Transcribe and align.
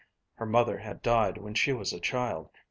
Her 0.33 0.47
mother 0.47 0.79
had 0.79 1.03
died 1.03 1.37
when 1.37 1.53
she 1.53 1.73
was 1.73 1.93
a 1.93 1.99
child. 1.99 2.49